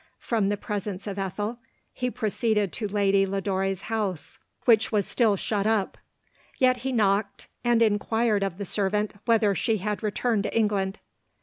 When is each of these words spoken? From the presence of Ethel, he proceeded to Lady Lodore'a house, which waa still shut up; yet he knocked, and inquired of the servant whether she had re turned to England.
From 0.17 0.49
the 0.49 0.57
presence 0.57 1.05
of 1.05 1.19
Ethel, 1.19 1.59
he 1.93 2.09
proceeded 2.09 2.73
to 2.73 2.87
Lady 2.87 3.23
Lodore'a 3.23 3.83
house, 3.83 4.39
which 4.65 4.91
waa 4.91 5.01
still 5.01 5.35
shut 5.35 5.67
up; 5.67 5.95
yet 6.57 6.77
he 6.77 6.91
knocked, 6.91 7.45
and 7.63 7.83
inquired 7.83 8.41
of 8.41 8.57
the 8.57 8.65
servant 8.65 9.13
whether 9.25 9.53
she 9.53 9.77
had 9.77 10.01
re 10.01 10.09
turned 10.09 10.41
to 10.41 10.57
England. 10.57 10.97